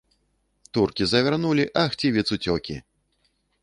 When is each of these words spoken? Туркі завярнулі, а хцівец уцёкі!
Туркі 0.77 1.03
завярнулі, 1.13 1.69
а 1.83 1.87
хцівец 1.95 2.27
уцёкі! 2.39 2.83